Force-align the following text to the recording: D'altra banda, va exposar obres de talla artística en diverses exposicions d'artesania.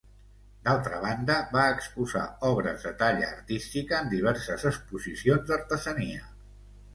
D'altra 0.67 1.01
banda, 1.01 1.35
va 1.55 1.65
exposar 1.73 2.23
obres 2.49 2.87
de 2.87 2.93
talla 3.03 3.29
artística 3.35 4.01
en 4.01 4.11
diverses 4.15 4.67
exposicions 4.71 5.47
d'artesania. 5.53 6.27